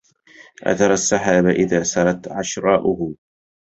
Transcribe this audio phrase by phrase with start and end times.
[0.63, 3.15] أترى السحاب إذا سرت عشراؤه